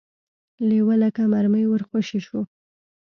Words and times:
لېوه 0.67 0.95
لکه 1.03 1.23
مرمۍ 1.33 1.65
ور 1.67 1.81
خوشې 1.89 2.19
شو. 2.27 2.41